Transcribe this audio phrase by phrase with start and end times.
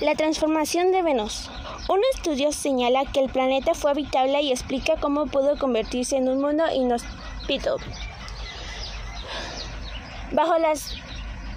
[0.00, 1.50] La transformación de Venus.
[1.88, 6.38] Un estudio señala que el planeta fue habitable y explica cómo pudo convertirse en un
[6.38, 7.76] mundo inhóspito.
[10.32, 10.96] Bajo las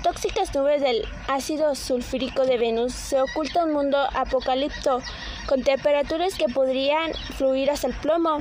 [0.04, 5.02] tóxicas nubes del ácido sulfúrico de Venus se oculta un mundo apocalipto
[5.46, 8.40] con temperaturas que podrían fluir hasta el plomo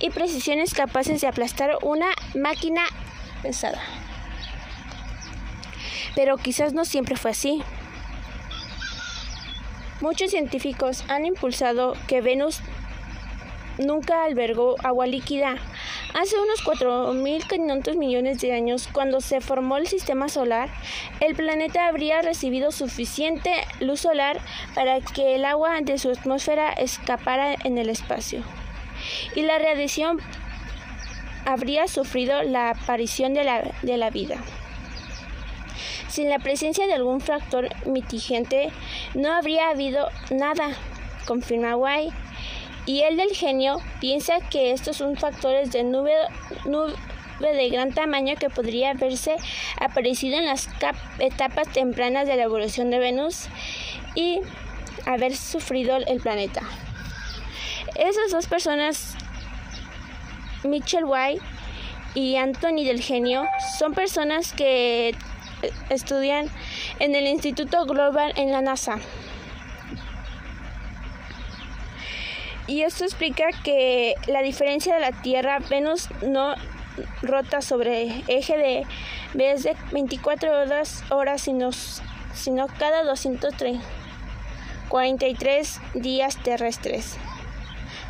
[0.00, 2.82] y precisiones capaces de aplastar una máquina
[3.40, 3.80] pesada.
[6.16, 7.62] Pero quizás no siempre fue así.
[10.02, 12.60] Muchos científicos han impulsado que Venus
[13.78, 15.54] nunca albergó agua líquida.
[16.12, 20.70] Hace unos 4.500 millones de años, cuando se formó el sistema solar,
[21.20, 24.40] el planeta habría recibido suficiente luz solar
[24.74, 28.42] para que el agua de su atmósfera escapara en el espacio.
[29.36, 30.18] Y la radiación
[31.46, 34.38] habría sufrido la aparición de la, de la vida.
[36.12, 38.70] Sin la presencia de algún factor mitigante,
[39.14, 40.68] no habría habido nada,
[41.26, 42.14] confirma White.
[42.84, 46.12] Y el del genio piensa que estos son factores de nube,
[46.66, 46.92] nube
[47.40, 49.36] de gran tamaño que podría haberse
[49.80, 50.68] aparecido en las
[51.18, 53.46] etapas tempranas de la evolución de Venus
[54.14, 54.40] y
[55.06, 56.60] haber sufrido el planeta.
[57.96, 59.16] Esas dos personas,
[60.62, 61.42] Mitchell White
[62.14, 63.46] y Anthony del Genio,
[63.78, 65.14] son personas que
[65.90, 66.48] estudian
[66.98, 68.96] en el Instituto Global en la NASA.
[72.66, 76.54] Y esto explica que la diferencia de la Tierra, Venus no
[77.22, 78.86] rota sobre eje de
[79.34, 80.50] vez de 24
[81.10, 81.50] horas,
[82.34, 87.18] sino cada 243 días terrestres,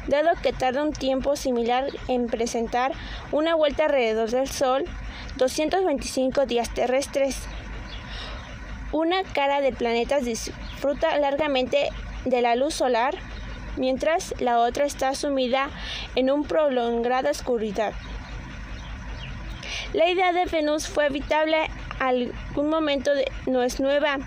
[0.09, 2.93] dado que tarda un tiempo similar en presentar
[3.31, 4.85] una vuelta alrededor del Sol
[5.37, 7.39] 225 días terrestres.
[8.93, 11.89] Una cara del planeta disfruta largamente
[12.25, 13.15] de la luz solar,
[13.77, 15.71] mientras la otra está sumida
[16.15, 17.95] en una prolongada oscuridad.
[19.93, 21.69] La idea de Venus fue habitable
[22.03, 23.13] algún momento
[23.47, 24.19] no es nueva,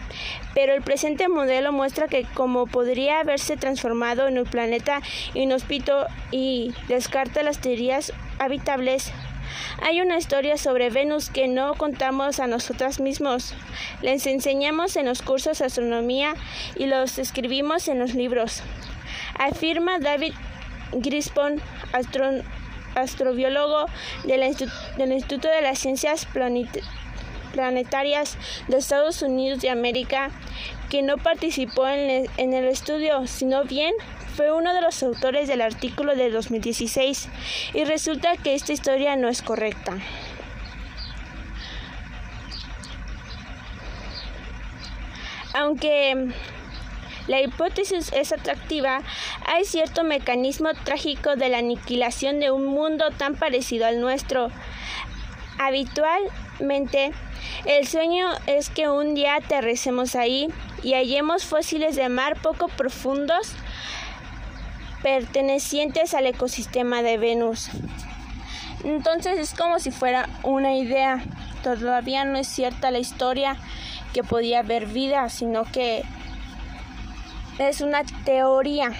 [0.53, 5.01] pero el presente modelo muestra que como podría haberse transformado en un planeta
[5.33, 9.11] inhóspito y descarta las teorías habitables
[9.81, 13.53] hay una historia sobre Venus que no contamos a nosotras mismos.
[14.01, 16.33] Les enseñamos en los cursos de astronomía
[16.75, 18.63] y los escribimos en los libros.
[19.37, 20.33] Afirma David
[20.93, 21.61] Grispon,
[22.95, 23.85] astrobiólogo
[24.23, 27.04] del, Instituto de las Ciencias Planetarias
[27.55, 30.29] de Estados Unidos de América,
[30.89, 33.93] que no participó en el estudio, sino bien
[34.35, 37.29] fue uno de los autores del artículo de 2016
[37.73, 39.97] y resulta que esta historia no es correcta.
[45.53, 46.33] Aunque
[47.27, 49.01] la hipótesis es atractiva,
[49.47, 54.51] hay cierto mecanismo trágico de la aniquilación de un mundo tan parecido al nuestro.
[55.57, 57.11] Habitualmente,
[57.65, 60.49] el sueño es que un día aterricemos ahí
[60.83, 63.55] y hallemos fósiles de mar poco profundos
[65.01, 67.69] pertenecientes al ecosistema de Venus.
[68.83, 71.23] Entonces es como si fuera una idea.
[71.63, 73.57] Todavía no es cierta la historia
[74.13, 76.03] que podía haber vida, sino que
[77.59, 78.91] es una teoría.